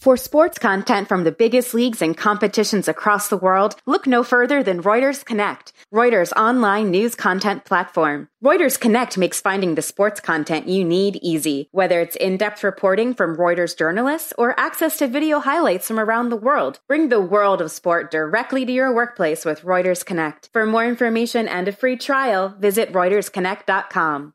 [0.00, 4.62] For sports content from the biggest leagues and competitions across the world, look no further
[4.62, 8.26] than Reuters Connect, Reuters online news content platform.
[8.42, 13.36] Reuters Connect makes finding the sports content you need easy, whether it's in-depth reporting from
[13.36, 16.80] Reuters journalists or access to video highlights from around the world.
[16.88, 20.48] Bring the world of sport directly to your workplace with Reuters Connect.
[20.54, 24.32] For more information and a free trial, visit reutersconnect.com.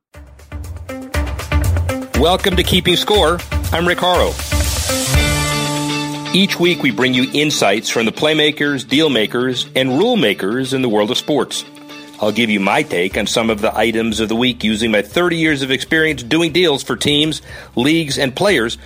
[2.20, 3.40] Welcome to Keeping Score.
[3.72, 4.55] I'm Rick Horrow.
[6.36, 10.82] Each week, we bring you insights from the playmakers, deal makers, and rule makers in
[10.82, 11.64] the world of sports.
[12.20, 15.02] I'll give you my take on some of the items of the week using my
[15.02, 17.42] 30 years of experience doing deals for teams,
[17.78, 18.78] leagues, and players.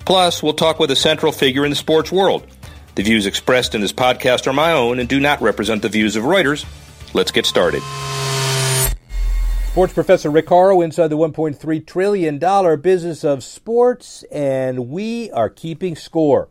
[0.00, 2.46] Plus, we'll talk with a central figure in the sports world.
[2.96, 6.16] The views expressed in this podcast are my own and do not represent the views
[6.16, 6.66] of Reuters.
[7.14, 7.82] Let's get started.
[9.70, 12.38] Sports professor Rick Horrow inside the $1.3 trillion
[12.82, 16.50] business of sports, and we are keeping score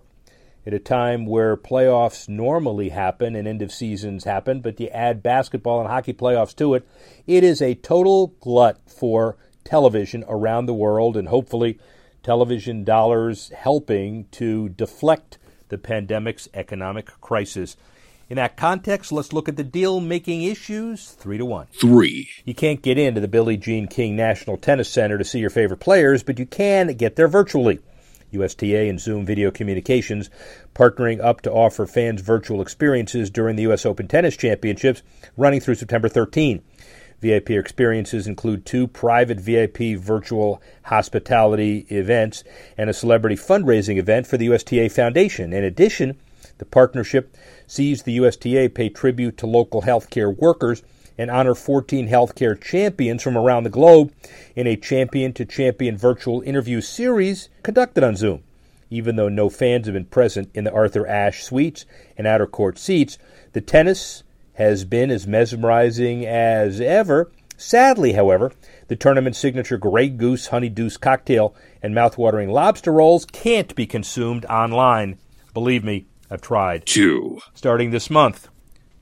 [0.69, 5.23] at a time where playoffs normally happen and end of seasons happen, but you add
[5.23, 6.87] basketball and hockey playoffs to it,
[7.25, 11.79] it is a total glut for television around the world, and hopefully,
[12.21, 17.75] television dollars helping to deflect the pandemic's economic crisis.
[18.29, 21.65] In that context, let's look at the deal making issues three to one.
[21.73, 22.29] Three.
[22.45, 25.79] You can't get into the Billie Jean King National Tennis Center to see your favorite
[25.79, 27.79] players, but you can get there virtually.
[28.31, 30.29] USTA and Zoom Video Communications
[30.75, 33.85] partnering up to offer fans virtual experiences during the U.S.
[33.85, 35.01] Open Tennis Championships
[35.37, 36.61] running through September 13.
[37.21, 42.43] VIP experiences include two private VIP virtual hospitality events
[42.77, 45.51] and a celebrity fundraising event for the USTA Foundation.
[45.51, 46.17] In addition,
[46.59, 47.35] the partnership
[47.67, 50.83] sees the USTA pay tribute to local healthcare workers
[51.19, 54.13] and honor 14 healthcare champions from around the globe
[54.55, 58.41] in a champion to champion virtual interview series conducted on Zoom.
[58.89, 61.85] Even though no fans have been present in the Arthur Ashe suites
[62.17, 63.17] and outer court seats,
[63.51, 67.29] the tennis has been as mesmerizing as ever.
[67.57, 68.53] Sadly, however,
[68.87, 71.53] the tournament's signature Grey Goose Honey Deuce cocktail
[71.83, 75.19] and mouthwatering lobster rolls can't be consumed online.
[75.53, 76.85] Believe me, I've tried.
[76.85, 77.39] Two.
[77.53, 78.47] Starting this month,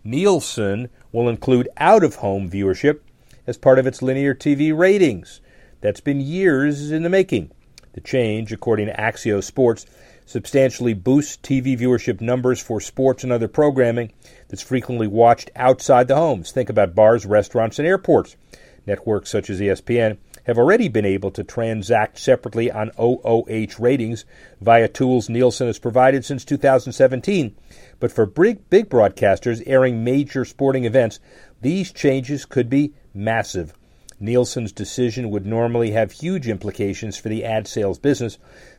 [0.03, 2.99] Nielsen will include out of home viewership
[3.45, 5.41] as part of its linear TV ratings.
[5.81, 7.51] That's been years in the making.
[7.93, 9.85] The change, according to Axios Sports,
[10.25, 14.11] substantially boosts TV viewership numbers for sports and other programming
[14.49, 16.51] that's frequently watched outside the homes.
[16.51, 18.35] Think about bars, restaurants, and airports.
[18.85, 20.17] Networks such as ESPN
[20.47, 24.23] have already been able to transact separately on OOH ratings
[24.61, 27.53] via tools Nielsen has provided since 2017.
[27.99, 31.19] But for big, big broadcasters airing major sporting events,
[31.61, 33.73] these changes could be massive.
[34.21, 38.37] Nielsen's decision would normally have huge implications for the ad sales business,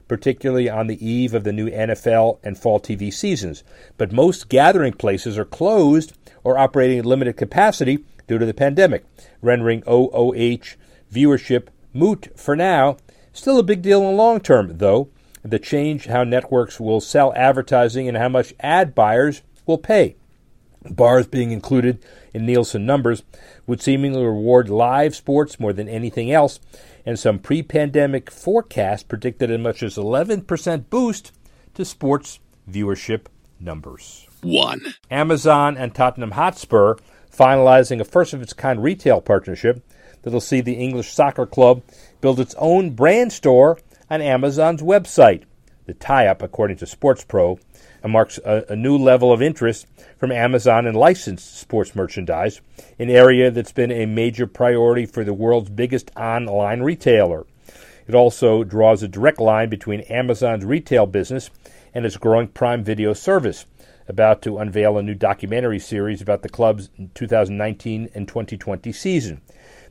[0.09, 3.63] particularly on the eve of the new NFL and fall TV seasons.
[3.99, 9.05] But most gathering places are closed or operating at limited capacity due to the pandemic,
[9.43, 10.77] rendering OOH
[11.13, 12.97] viewership moot for now.
[13.33, 15.11] Still a big deal in the long term, though.
[15.43, 20.17] The change how networks will sell advertising and how much ad buyers will pay.
[20.91, 22.03] Bars being included
[22.33, 23.23] in Nielsen numbers
[23.67, 26.61] would seemingly reward live sports more than anything else,
[27.05, 31.33] and some pre pandemic forecasts predicted as much as 11% boost
[31.75, 32.41] to sports
[32.71, 33.27] viewership
[33.61, 34.27] numbers.
[34.43, 34.95] One.
[35.11, 36.97] Amazon and Tottenham Hotspur
[37.35, 39.83] finalizing a first of its kind retail partnership
[40.23, 41.83] that'll see the English Soccer Club
[42.21, 43.79] build its own brand store
[44.11, 45.45] on Amazon's website.
[45.87, 47.59] The tie up, according to Sports Pro,
[48.07, 49.87] marks a, a, new level of interest
[50.19, 52.61] from Amazon in licensed sports merchandise,
[52.99, 57.47] an area that's been a major priority for the world's biggest online retailer.
[58.07, 61.51] It also draws a direct line between Amazon's retail business
[61.95, 63.67] and its growing Prime Video service,
[64.07, 69.41] about to unveil a new documentary series about the club's 2019 and 2020 season.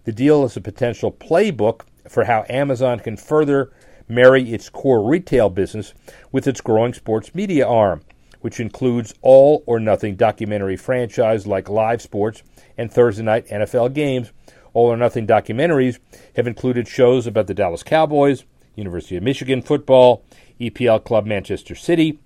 [0.08, 3.74] The deal is a potential playbook for how Amazon can further
[4.08, 5.94] marry its core retail business
[6.32, 8.04] with its growing sports media arm,
[8.40, 12.42] which includes all or nothing documentary franchise like live sports
[12.78, 14.32] and Thursday night NFL games.
[14.74, 16.00] All or nothing documentaries
[16.38, 18.46] have included shows about the Dallas Cowboys,
[18.76, 20.24] University of Michigan football,
[20.62, 22.18] EPL club Manchester City.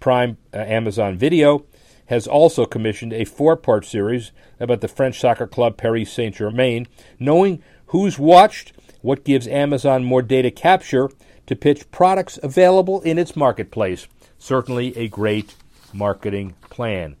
[0.00, 1.64] Prime uh, Amazon Video
[2.08, 6.86] has also commissioned a four part series about the French soccer club Paris Saint Germain,
[7.18, 8.72] knowing who's watched,
[9.02, 11.10] what gives Amazon more data capture
[11.46, 14.08] to pitch products available in its marketplace.
[14.38, 15.54] Certainly a great
[15.92, 17.16] marketing plan.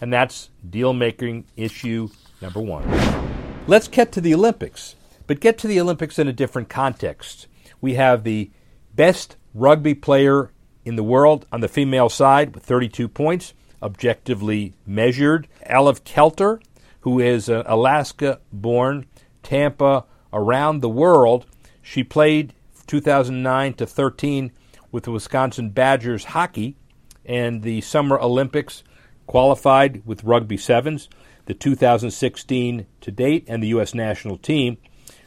[0.00, 2.08] And that's deal making issue
[2.40, 2.84] number one.
[3.66, 4.96] Let's get to the Olympics,
[5.26, 7.46] but get to the Olympics in a different context.
[7.80, 8.50] We have the
[8.94, 10.50] best rugby player
[10.84, 13.54] in the world on the female side with 32 points,
[13.84, 15.46] objectively measured.
[15.68, 16.60] Alev Kelter,
[17.00, 19.06] who is an Alaska born,
[19.42, 21.46] Tampa, around the world.
[21.82, 22.54] She played
[22.86, 24.50] 2009 to 13
[24.90, 26.76] with the Wisconsin Badgers hockey
[27.24, 28.82] and the Summer Olympics
[29.26, 31.08] qualified with rugby sevens,
[31.46, 33.94] the 2016 to date, and the U.S.
[33.94, 34.78] national team.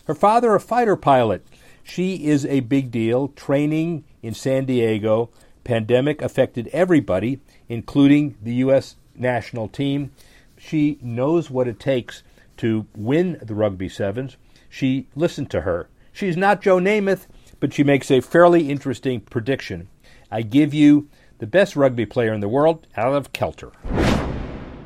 [0.06, 1.46] Her father, a fighter pilot.
[1.84, 5.30] She is a big deal, training in San Diego.
[5.68, 8.96] Pandemic affected everybody, including the U.S.
[9.14, 10.14] national team.
[10.58, 12.24] She knows what it takes
[12.56, 14.38] to win the rugby sevens.
[14.70, 15.90] She listened to her.
[16.14, 17.28] She's not Joe Namath,
[17.60, 19.90] but she makes a fairly interesting prediction.
[20.32, 21.10] I give you
[21.40, 23.74] the best rugby player in the world, Alev Kelter.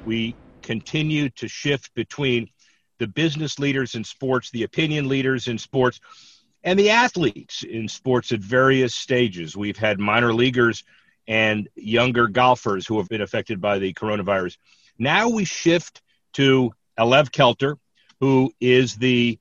[0.03, 2.49] We continue to shift between
[2.97, 5.99] the business leaders in sports, the opinion leaders in sports,
[6.63, 9.57] and the athletes in sports at various stages.
[9.57, 10.83] We've had minor leaguers
[11.27, 14.57] and younger golfers who have been affected by the coronavirus.
[14.97, 16.01] Now we shift
[16.33, 17.77] to Alev Kelter,
[18.19, 19.39] who is the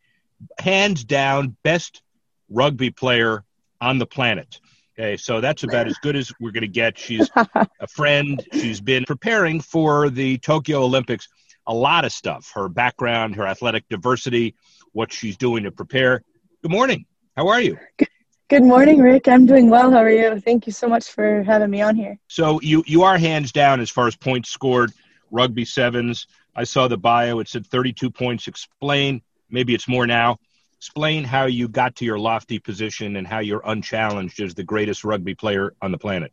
[0.58, 2.02] hands down best
[2.49, 3.44] rugby player
[3.81, 4.61] on the planet.
[4.99, 6.99] Okay, so that's about as good as we're going to get.
[6.99, 8.43] She's a friend.
[8.52, 11.28] She's been preparing for the Tokyo Olympics.
[11.66, 12.50] A lot of stuff.
[12.55, 14.55] Her background, her athletic diversity,
[14.93, 16.23] what she's doing to prepare.
[16.62, 17.06] Good morning.
[17.37, 17.79] How are you?
[18.49, 19.29] Good morning, Rick.
[19.29, 19.91] I'm doing well.
[19.91, 20.41] How are you?
[20.41, 22.19] Thank you so much for having me on here.
[22.29, 24.93] So you you are hands down as far as points scored,
[25.31, 26.27] rugby sevens.
[26.56, 27.38] I saw the bio.
[27.38, 28.49] It said 32 points.
[28.49, 29.23] Explain.
[29.50, 30.38] Maybe it's more now
[30.81, 35.05] explain how you got to your lofty position and how you're unchallenged as the greatest
[35.05, 36.33] rugby player on the planet.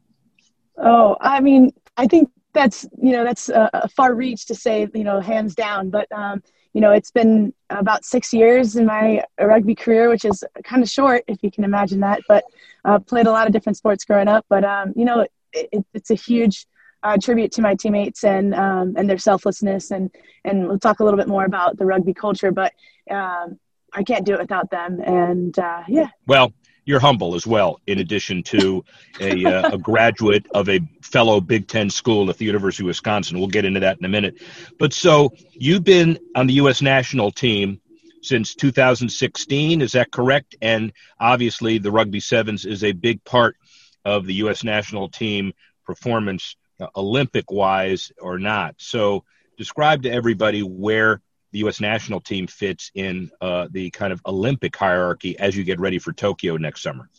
[0.77, 5.03] Oh, I mean, I think that's you know that's a, far reach to say you
[5.03, 6.41] know hands down, but um,
[6.73, 10.89] you know it's been about six years in my rugby career, which is kind of
[10.89, 12.21] short if you can imagine that.
[12.27, 12.45] But
[12.85, 16.11] uh, played a lot of different sports growing up, but um, you know it, it's
[16.11, 16.65] a huge
[17.03, 20.11] uh, tribute to my teammates and um, and their selflessness and
[20.45, 22.73] and we'll talk a little bit more about the rugby culture, but
[23.09, 23.59] um,
[23.93, 24.99] I can't do it without them.
[25.01, 26.09] And uh, yeah.
[26.25, 26.53] Well,
[26.87, 28.83] you're humble as well, in addition to
[29.19, 33.37] a, uh, a graduate of a fellow Big Ten school at the University of Wisconsin.
[33.37, 34.41] We'll get into that in a minute.
[34.79, 36.81] But so you've been on the U.S.
[36.81, 37.81] national team
[38.21, 40.55] since 2016, is that correct?
[40.61, 43.57] And obviously, the Rugby Sevens is a big part
[44.05, 44.63] of the U.S.
[44.63, 45.51] national team
[45.85, 48.75] performance, uh, Olympic wise or not.
[48.77, 49.25] So,
[49.57, 51.21] describe to everybody where
[51.51, 51.79] the U.S.
[51.79, 56.13] national team fits in uh, the kind of Olympic hierarchy as you get ready for
[56.13, 57.09] Tokyo next summer?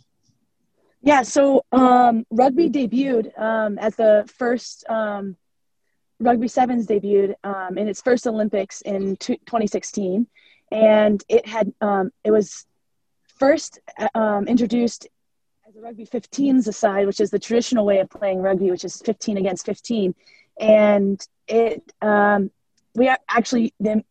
[1.00, 5.36] Yeah, so um, rugby debuted um, as the first um,
[6.18, 10.26] rugby sevens debuted um, in its first Olympics in t- 2016,
[10.72, 12.66] and it had um, it was
[13.38, 13.78] first
[14.14, 15.06] um, introduced
[15.68, 19.00] as a rugby 15s aside, which is the traditional way of playing rugby, which is
[19.02, 20.14] 15 against 15,
[20.60, 21.92] and it
[22.94, 24.02] we are actually the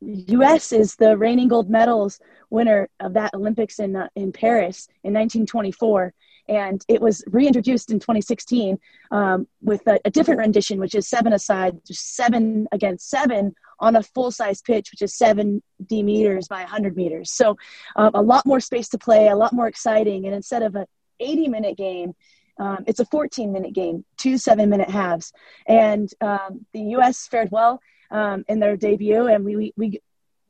[0.00, 0.72] U.S.
[0.72, 6.14] is the reigning gold medals winner of that Olympics in uh, in Paris in 1924,
[6.48, 8.78] and it was reintroduced in 2016
[9.10, 14.02] um, with a, a, different rendition, which is seven aside, seven against seven on a
[14.02, 17.30] full size pitch, which is 70 meters by 100 meters.
[17.32, 17.56] So
[17.96, 20.86] um, a lot more space to play, a lot more exciting, and instead of an
[21.20, 22.14] 80 minute game.
[22.58, 25.32] Um, it's a 14 minute game, two seven minute halves.
[25.66, 27.80] And um, the US fared well
[28.10, 30.00] um, in their debut, and we we,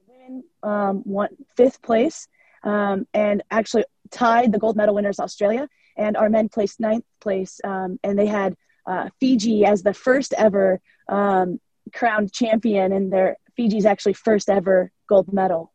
[0.06, 2.28] women um, won fifth place
[2.62, 7.60] um, and actually tied the gold medal winners Australia, and our men placed ninth place,
[7.64, 8.54] um, and they had
[8.86, 11.60] uh, Fiji as the first ever um,
[11.92, 15.72] crowned champion, and their Fiji's actually first ever gold medal,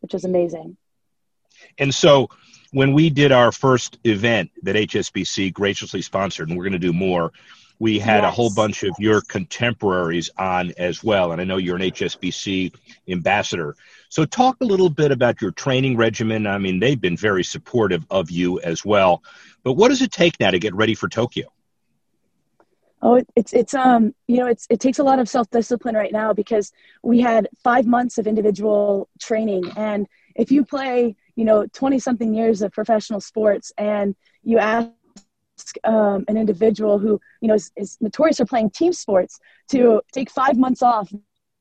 [0.00, 0.76] which is amazing.
[1.78, 2.28] And so
[2.72, 6.92] when we did our first event that HSBC graciously sponsored, and we're going to do
[6.92, 7.32] more,
[7.78, 8.28] we had yes.
[8.28, 11.32] a whole bunch of your contemporaries on as well.
[11.32, 12.74] And I know you're an HSBC
[13.08, 13.76] ambassador.
[14.08, 16.46] So, talk a little bit about your training regimen.
[16.46, 19.22] I mean, they've been very supportive of you as well.
[19.62, 21.52] But what does it take now to get ready for Tokyo?
[23.02, 26.12] Oh, it's it's um you know it's it takes a lot of self discipline right
[26.12, 31.66] now because we had five months of individual training, and if you play you know
[31.72, 34.88] twenty something years of professional sports and you ask
[35.84, 39.38] um, an individual who you know is, is, notorious for playing team sports
[39.70, 41.12] to take five months off,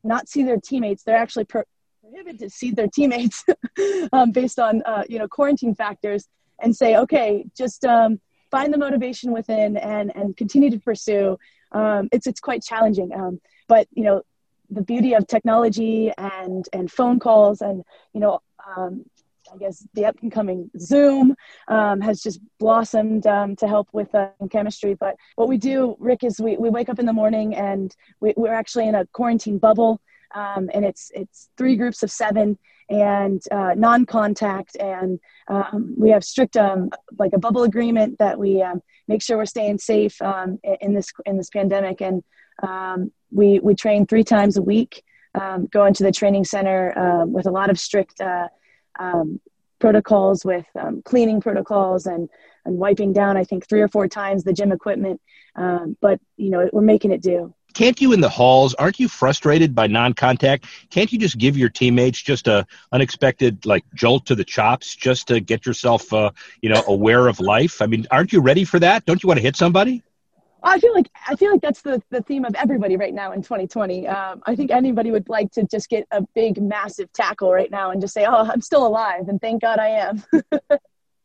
[0.04, 1.04] not see their teammates.
[1.04, 1.64] They're actually pro-
[2.02, 3.44] prohibited to see their teammates
[4.14, 6.28] um, based on uh, you know quarantine factors,
[6.62, 8.20] and say, okay, just um,
[8.52, 11.38] find the motivation within and and continue to pursue.
[11.72, 14.22] Um, it's it's quite challenging, um, but you know
[14.70, 17.84] the beauty of technology and and phone calls and
[18.14, 18.40] you know
[18.76, 19.06] um,
[19.54, 21.36] I guess the up and coming Zoom
[21.68, 24.94] um, has just blossomed um, to help with uh, chemistry.
[24.94, 28.34] But what we do, Rick, is we, we wake up in the morning and we,
[28.36, 30.02] we're actually in a quarantine bubble.
[30.34, 32.58] Um, and it's it's three groups of seven
[32.90, 38.64] and uh, non-contact and um, we have strict um, like a bubble agreement that we
[39.08, 40.20] make sure we're staying safe
[40.82, 42.22] in this in this pandemic and
[43.32, 45.04] we we train three times a week
[45.36, 48.48] um, go into the training center uh, with a lot of strict uh,
[49.00, 49.40] Um,
[49.80, 52.30] protocols with um, cleaning protocols and
[52.66, 55.22] and wiping down I think three or four times the gym equipment.
[55.56, 57.54] Um, but you know we're making it do.
[57.74, 60.66] Can't you in the halls aren't you frustrated by non-contact?
[60.90, 65.28] Can't you just give your teammates just a unexpected like jolt to the chops just
[65.28, 67.82] to get yourself uh, you know aware of life?
[67.82, 69.06] I mean aren't you ready for that?
[69.06, 70.04] Don't you want to hit somebody
[70.66, 73.42] I feel like I feel like that's the, the theme of everybody right now in
[73.42, 74.08] 2020.
[74.08, 77.92] Um, I think anybody would like to just get a big, massive tackle right now
[77.92, 80.24] and just say, "Oh, I'm still alive," and thank God I am.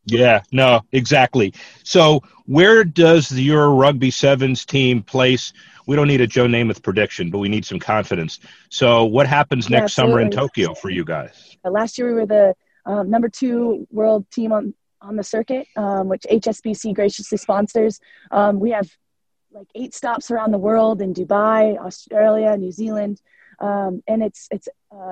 [0.04, 1.54] yeah, no, exactly.
[1.84, 5.52] So, where does your rugby sevens team place
[5.90, 8.38] we don't need a Joe Namath prediction, but we need some confidence.
[8.68, 11.56] So, what happens next yeah, summer in Tokyo for you guys?
[11.64, 12.54] Uh, last year, we were the
[12.86, 17.98] um, number two world team on on the circuit, um, which HSBC graciously sponsors.
[18.30, 18.88] Um, we have
[19.52, 23.20] like eight stops around the world in Dubai, Australia, New Zealand,
[23.60, 24.68] um, and it's it's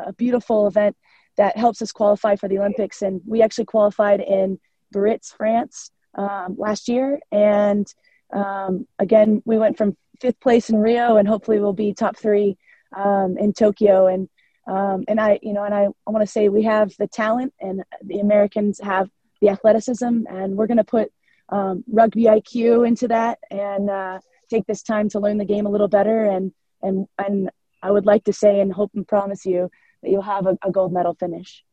[0.08, 0.96] a beautiful event
[1.36, 3.02] that helps us qualify for the Olympics.
[3.02, 4.58] And we actually qualified in
[4.92, 7.86] Biarritz, France, um, last year, and
[8.32, 12.56] um, again, we went from fifth place in Rio, and hopefully we'll be top three
[12.96, 14.06] um, in Tokyo.
[14.06, 14.28] And
[14.66, 17.54] um, and I, you know, and I, I want to say we have the talent,
[17.60, 19.08] and the Americans have
[19.40, 21.12] the athleticism, and we're going to put
[21.48, 25.70] um, rugby IQ into that, and uh, take this time to learn the game a
[25.70, 26.24] little better.
[26.24, 26.52] And
[26.82, 27.50] and and
[27.82, 29.70] I would like to say and hope and promise you
[30.02, 31.64] that you'll have a, a gold medal finish.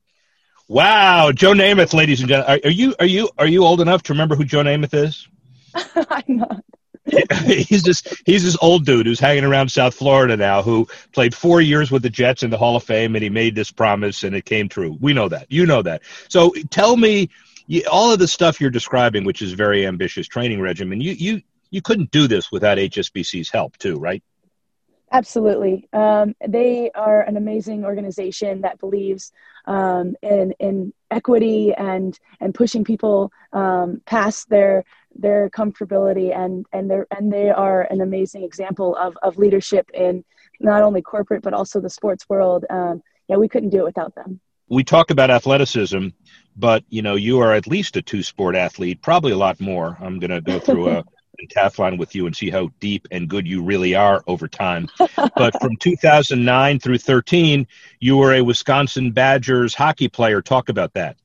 [0.67, 4.03] Wow, Joe Namath, ladies and gentlemen, are, are you are you are you old enough
[4.03, 5.27] to remember who Joe Namath is?
[6.09, 6.63] I'm not.
[7.45, 11.61] he's this he's this old dude who's hanging around South Florida now who played four
[11.61, 14.35] years with the Jets in the Hall of Fame and he made this promise and
[14.35, 14.97] it came true.
[14.99, 15.45] We know that.
[15.51, 16.01] You know that.
[16.29, 17.29] So tell me
[17.89, 21.01] all of the stuff you're describing, which is very ambitious training regimen.
[21.01, 21.41] You you
[21.71, 24.23] you couldn't do this without HSBC's help too, right?
[25.11, 25.87] Absolutely.
[25.93, 29.31] Um, they are an amazing organization that believes
[29.65, 34.83] um, in in equity and and pushing people um, past their
[35.15, 40.23] their comfortability and and and they are an amazing example of of leadership in
[40.59, 42.65] not only corporate but also the sports world.
[42.69, 44.39] Um, yeah, we couldn't do it without them.
[44.69, 46.07] We talk about athleticism,
[46.55, 49.97] but you know you are at least a two sport athlete, probably a lot more.
[50.01, 51.03] I'm going to go through a
[51.39, 54.87] pentathlon with you and see how deep and good you really are over time.
[55.35, 57.67] but from 2009 through 13,
[57.99, 60.41] you were a Wisconsin Badgers hockey player.
[60.41, 61.17] Talk about that.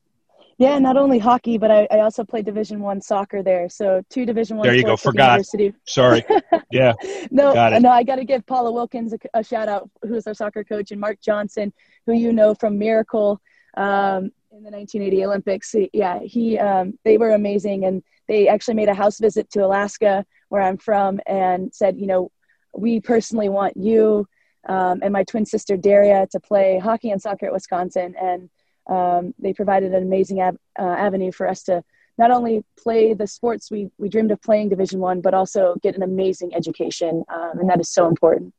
[0.61, 3.67] Yeah, not only hockey, but I, I also played Division One soccer there.
[3.67, 4.67] So two Division One.
[4.67, 4.95] There you go.
[4.95, 5.31] Forgot.
[5.31, 5.73] University.
[5.87, 6.23] Sorry.
[6.71, 6.93] Yeah.
[7.31, 10.33] no, no, I got to give Paula Wilkins a, a, shout out, who is our
[10.33, 11.73] soccer coach, and Mark Johnson,
[12.05, 13.41] who you know from Miracle
[13.75, 15.75] um, in the 1980 Olympics.
[15.91, 20.25] Yeah, he um, they were amazing, and they actually made a house visit to Alaska,
[20.47, 22.31] where I'm from, and said, you know,
[22.73, 24.27] we personally want you
[24.67, 28.49] um, and my twin sister Daria to play hockey and soccer at Wisconsin, and
[28.91, 31.83] um, they provided an amazing av- uh, avenue for us to
[32.17, 35.95] not only play the sports we, we dreamed of playing division one but also get
[35.95, 38.53] an amazing education um, and that is so important.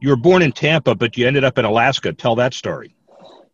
[0.00, 2.12] You were born in tampa but you ended up in alaska.
[2.12, 2.94] Tell that story.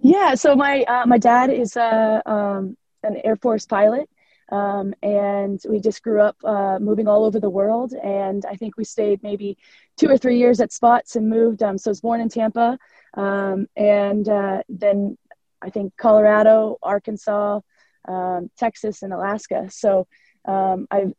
[0.01, 4.09] Yeah so my uh, my dad is uh, um, an air force pilot
[4.51, 8.77] um, and we just grew up uh, moving all over the world and i think
[8.77, 9.57] we stayed maybe
[9.97, 12.79] two or three years at spots and moved um, so i was born in tampa
[13.15, 15.17] um, and uh, then
[15.65, 17.61] I think Colorado, Arkansas,
[18.07, 19.69] um, Texas, and Alaska.
[19.71, 20.07] So
[20.45, 21.13] um, I've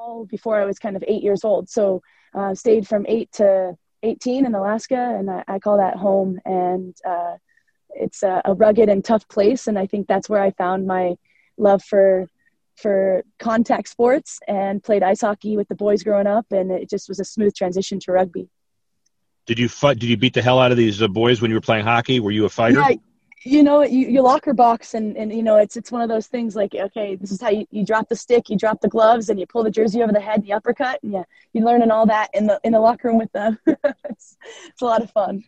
[0.00, 1.68] all before I was kind of eight years old.
[1.68, 2.02] So
[2.34, 6.40] uh, stayed from eight to 18 in Alaska, and I, I call that home.
[6.44, 7.36] And uh,
[7.90, 11.16] it's a, a, rugged and tough place, and I think that's where I found my
[11.56, 12.26] love for
[12.76, 17.08] for contact sports and played ice hockey with the boys growing up, and it just
[17.10, 18.48] was a smooth transition to rugby.
[19.44, 19.98] Did you fight?
[19.98, 22.20] Did you beat the hell out of these uh, boys when you were playing hockey?
[22.20, 22.80] Were you a fighter?
[22.80, 22.96] Yeah,
[23.44, 26.26] you know you, you locker box and, and you know it's it's one of those
[26.26, 29.30] things like okay this is how you, you drop the stick you drop the gloves
[29.30, 31.90] and you pull the jersey over the head and the uppercut and yeah you learning
[31.90, 33.58] all that in the in the locker room with them.
[34.10, 35.44] It's, it's a lot of fun.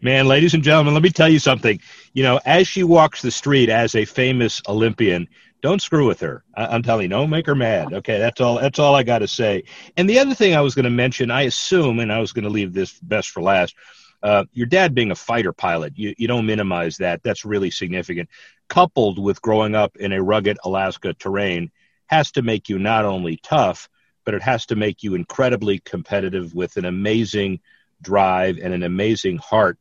[0.00, 1.80] Man ladies and gentlemen let me tell you something.
[2.14, 5.28] You know as she walks the street as a famous olympian
[5.60, 6.44] don't screw with her.
[6.54, 7.92] I, am telling you don't make her mad.
[7.92, 9.64] Okay that's all that's all i got to say.
[9.98, 12.44] And the other thing i was going to mention i assume and i was going
[12.44, 13.74] to leave this best for last
[14.22, 17.22] Uh, your dad being a fighter pilot, you, you don't minimize that.
[17.22, 18.28] That's really significant.
[18.68, 21.70] Coupled with growing up in a rugged Alaska terrain,
[22.06, 23.88] has to make you not only tough,
[24.24, 27.60] but it has to make you incredibly competitive with an amazing
[28.02, 29.78] drive and an amazing heart.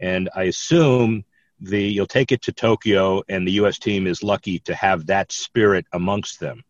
[0.00, 1.24] And I assume
[1.60, 3.78] the you'll take it to Tokyo, and the U.S.
[3.78, 6.62] team is lucky to have that spirit amongst them.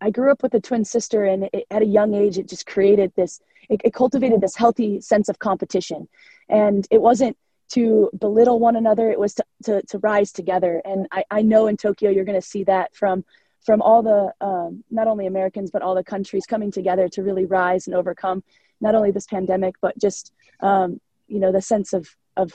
[0.00, 2.66] I grew up with a twin sister, and it, at a young age, it just
[2.66, 3.40] created this.
[3.68, 6.08] It, it cultivated this healthy sense of competition,
[6.48, 7.36] and it wasn't
[7.70, 9.10] to belittle one another.
[9.10, 10.80] It was to to, to rise together.
[10.84, 13.24] And I, I know in Tokyo, you're going to see that from
[13.64, 17.44] from all the um, not only Americans but all the countries coming together to really
[17.44, 18.42] rise and overcome
[18.80, 22.52] not only this pandemic but just um, you know the sense of of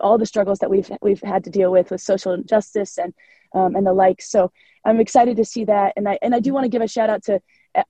[0.00, 3.12] all the struggles that we've we've had to deal with with social justice and
[3.54, 4.20] um, and the like.
[4.20, 4.50] So
[4.84, 7.10] I'm excited to see that, and I and I do want to give a shout
[7.10, 7.40] out to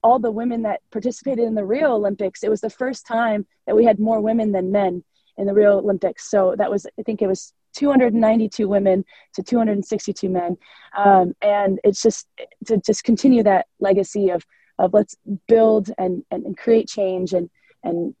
[0.03, 2.43] all the women that participated in the Rio Olympics.
[2.43, 5.03] It was the first time that we had more women than men
[5.37, 6.29] in the Rio Olympics.
[6.29, 10.57] So that was I think it was 292 women to 262 men,
[10.97, 12.27] um, and it's just
[12.67, 14.45] to just continue that legacy of
[14.79, 15.15] of let's
[15.47, 17.49] build and and, and create change and
[17.83, 18.15] and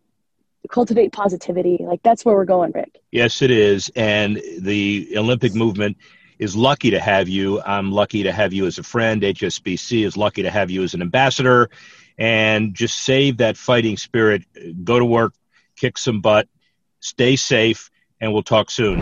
[0.69, 1.77] cultivate positivity.
[1.79, 2.99] Like that's where we're going, Rick.
[3.11, 3.91] Yes, it is.
[3.95, 5.97] And the Olympic movement
[6.39, 7.61] is lucky to have you.
[7.61, 9.21] I'm lucky to have you as a friend.
[9.21, 11.69] HSBC is lucky to have you as an ambassador.
[12.17, 14.43] And just save that fighting spirit.
[14.83, 15.33] Go to work,
[15.75, 16.47] kick some butt,
[16.99, 19.01] stay safe, and we'll talk soon.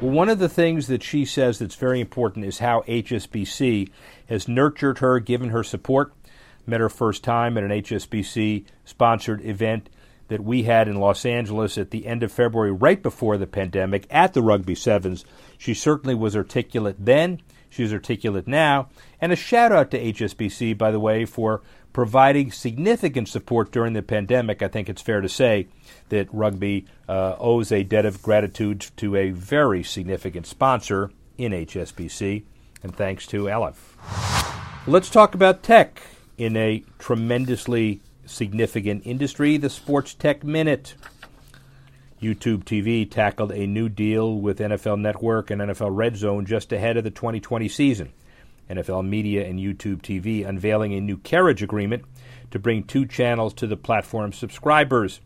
[0.00, 3.90] Well, one of the things that she says that's very important is how HSBC
[4.28, 6.12] has nurtured her, given her support.
[6.66, 9.88] Met her first time at an HSBC sponsored event
[10.28, 14.06] that we had in Los Angeles at the end of February, right before the pandemic,
[14.10, 15.24] at the Rugby Sevens.
[15.56, 17.40] She certainly was articulate then.
[17.70, 18.88] She's articulate now.
[19.20, 24.02] And a shout out to HSBC, by the way, for providing significant support during the
[24.02, 24.62] pandemic.
[24.62, 25.68] I think it's fair to say
[26.10, 32.44] that rugby uh, owes a debt of gratitude to a very significant sponsor in HSBC,
[32.82, 33.76] and thanks to Alev.
[34.86, 36.00] Let's talk about tech
[36.36, 40.94] in a tremendously significant industry, the Sports Tech Minute.
[42.20, 46.96] YouTube TV tackled a new deal with NFL Network and NFL Red Zone just ahead
[46.96, 48.12] of the 2020 season.
[48.68, 52.04] NFL Media and YouTube TV unveiling a new carriage agreement
[52.50, 55.20] to bring two channels to the platform's subscribers.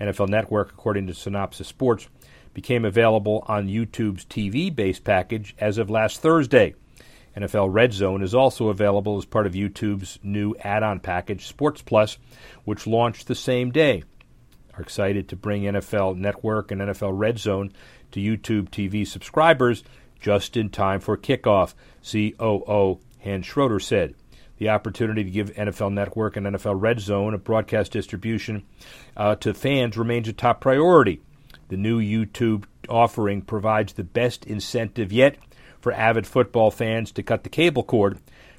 [0.00, 2.08] NFL Network, according to Synopsis Sports,
[2.54, 6.74] became available on YouTube's TV based package as of last Thursday.
[7.36, 11.82] NFL Red Zone is also available as part of YouTube's new add on package, Sports
[11.82, 12.18] Plus,
[12.64, 14.02] which launched the same day.
[14.74, 17.72] Are excited to bring NFL Network and NFL Red Zone
[18.12, 19.84] to YouTube TV subscribers
[20.20, 24.14] just in time for kickoff, COO Hans Schroeder said.
[24.58, 28.64] The opportunity to give NFL Network and NFL Red Zone a broadcast distribution
[29.16, 31.22] uh, to fans remains a top priority.
[31.68, 35.36] The new YouTube offering provides the best incentive yet
[35.80, 38.18] for avid football fans to cut the cable cord.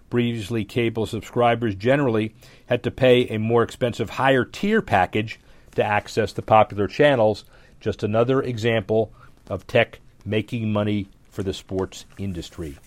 [0.09, 5.39] Previously, cable subscribers generally had to pay a more expensive higher tier package
[5.75, 7.45] to access the popular channels.
[7.79, 9.13] Just another example
[9.49, 12.77] of tech making money for the sports industry.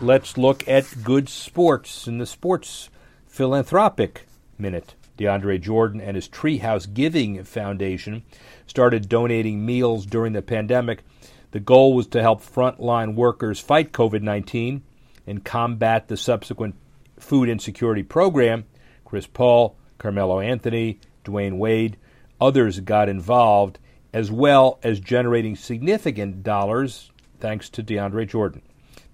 [0.00, 2.88] Let's look at good sports in the sports
[3.26, 4.26] philanthropic
[4.58, 4.94] minute.
[5.18, 8.22] DeAndre Jordan and his Treehouse Giving Foundation
[8.68, 11.02] started donating meals during the pandemic
[11.50, 14.82] the goal was to help frontline workers fight COVID 19
[15.26, 16.74] and combat the subsequent
[17.18, 18.64] food insecurity program.
[19.04, 21.96] Chris Paul, Carmelo Anthony, Dwyane Wade,
[22.40, 23.78] others got involved,
[24.12, 28.62] as well as generating significant dollars thanks to DeAndre Jordan.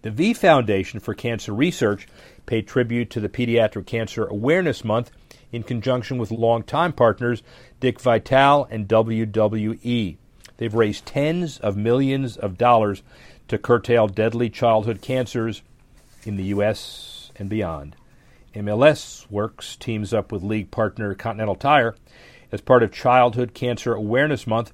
[0.02, 2.06] The V Foundation for Cancer Research
[2.46, 5.10] paid tribute to the Pediatric Cancer Awareness Month
[5.50, 7.42] in conjunction with longtime partners
[7.80, 10.16] Dick Vitale and WWE.
[10.56, 13.02] They've raised tens of millions of dollars
[13.48, 15.62] to curtail deadly childhood cancers
[16.24, 17.30] in the U.S.
[17.36, 17.96] and beyond.
[18.54, 21.96] MLS Works teams up with league partner Continental Tire
[22.52, 24.72] as part of Childhood Cancer Awareness Month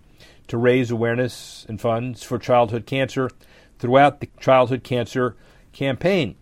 [0.49, 3.31] to raise awareness and funds for childhood cancer
[3.79, 5.37] throughout the childhood cancer
[5.73, 6.35] campaign.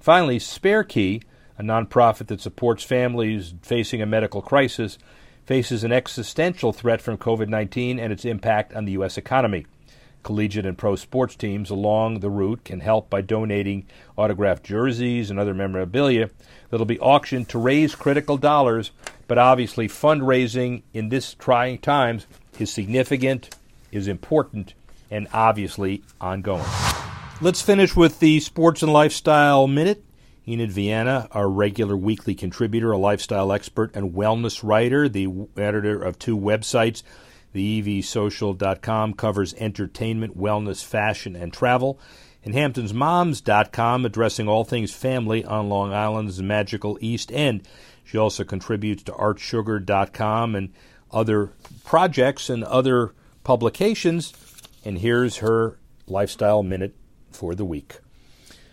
[0.00, 1.22] Finally, Spare Key,
[1.56, 4.98] a nonprofit that supports families facing a medical crisis,
[5.46, 9.18] faces an existential threat from COVID 19 and its impact on the U.S.
[9.18, 9.66] economy.
[10.22, 15.38] Collegiate and pro sports teams along the route can help by donating autographed jerseys and
[15.38, 16.30] other memorabilia
[16.70, 18.92] that'll be auctioned to raise critical dollars.
[19.26, 22.26] But obviously, fundraising in this trying times
[22.58, 23.56] is significant,
[23.90, 24.74] is important,
[25.10, 26.64] and obviously ongoing.
[27.40, 30.04] Let's finish with the Sports and Lifestyle Minute.
[30.52, 36.18] Enid Viana, our regular weekly contributor, a lifestyle expert and wellness writer, the editor of
[36.18, 37.02] two websites,
[37.52, 41.98] The EVSocial.com covers entertainment, wellness, fashion, and travel.
[42.44, 47.66] And HamptonsMoms.com addressing all things family on Long Island's magical East End.
[48.04, 50.72] She also contributes to ArtSugar.com and
[51.10, 51.52] other
[51.84, 54.32] projects and other publications.
[54.84, 56.94] And here's her lifestyle minute
[57.30, 58.00] for the week.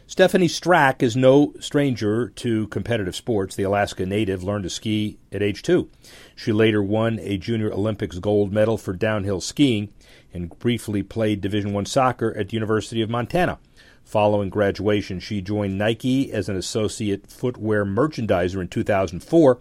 [0.09, 3.55] Stephanie Strack is no stranger to competitive sports.
[3.55, 5.87] The Alaska native learned to ski at age two.
[6.35, 9.93] She later won a Junior Olympics gold medal for downhill skiing
[10.33, 13.59] and briefly played Division I soccer at the University of Montana.
[14.03, 19.59] Following graduation, she joined Nike as an associate footwear merchandiser in 2004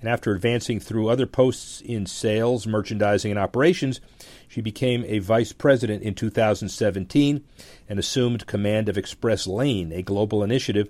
[0.00, 4.00] and after advancing through other posts in sales, merchandising, and operations,
[4.48, 7.44] she became a vice president in 2017
[7.88, 10.88] and assumed command of Express Lane, a global initiative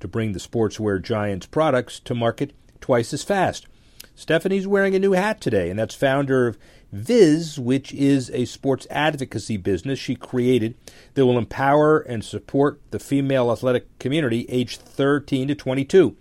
[0.00, 3.66] to bring the sportswear giant's products to market twice as fast.
[4.14, 6.58] Stephanie's wearing a new hat today, and that's founder of
[6.90, 10.74] Viz, which is a sports advocacy business she created
[11.14, 16.16] that will empower and support the female athletic community aged 13 to 22.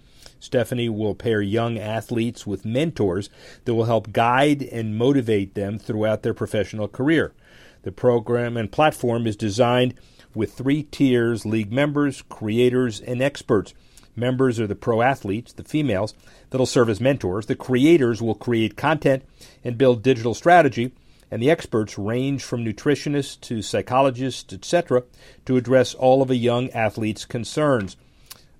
[0.45, 3.29] Stephanie will pair young athletes with mentors
[3.65, 7.33] that will help guide and motivate them throughout their professional career.
[7.81, 9.95] The program and platform is designed
[10.33, 13.73] with three tiers league members, creators, and experts.
[14.15, 16.13] Members are the pro athletes, the females,
[16.49, 17.47] that'll serve as mentors.
[17.47, 19.23] The creators will create content
[19.63, 20.93] and build digital strategy.
[21.31, 25.03] And the experts range from nutritionists to psychologists, etc.,
[25.45, 27.97] to address all of a young athlete's concerns.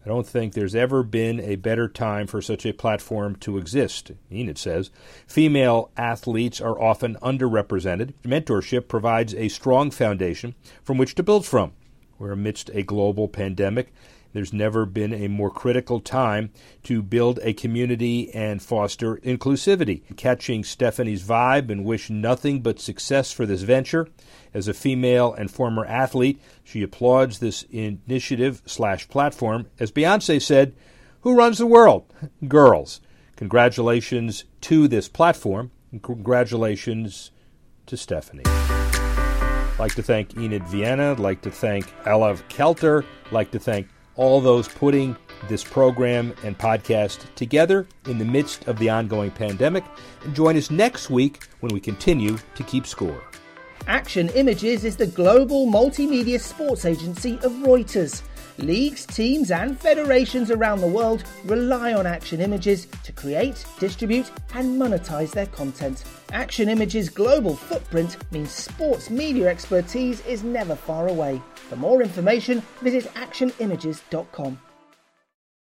[0.05, 4.11] I don't think there's ever been a better time for such a platform to exist,
[4.31, 4.91] Enid says.
[5.25, 8.13] Female athletes are often underrepresented.
[8.23, 11.73] Mentorship provides a strong foundation from which to build from.
[12.19, 13.91] We're amidst a global pandemic.
[14.33, 16.51] There's never been a more critical time
[16.83, 20.03] to build a community and foster inclusivity.
[20.17, 24.07] Catching Stephanie's vibe and wish nothing but success for this venture.
[24.55, 29.67] As a female and former athlete, she applauds this initiative slash platform.
[29.81, 30.73] As Beyonce said,
[31.21, 32.05] who runs the world?
[32.47, 33.01] Girls.
[33.35, 37.31] Congratulations to this platform, and congratulations
[37.87, 38.45] to Stephanie.
[38.45, 41.11] I'd like to thank Enid Viana.
[41.11, 43.03] I'd like to thank Alev Kelter.
[43.25, 45.17] I'd like to thank all those putting
[45.49, 49.83] this program and podcast together in the midst of the ongoing pandemic.
[50.23, 53.21] And join us next week when we continue to keep score.
[53.87, 58.23] Action Images is the global multimedia sports agency of Reuters.
[58.57, 64.81] Leagues, teams, and federations around the world rely on Action Images to create, distribute, and
[64.81, 66.03] monetize their content.
[66.31, 71.39] Action Images' global footprint means sports media expertise is never far away.
[71.69, 74.59] For more information, visit actionimages.com.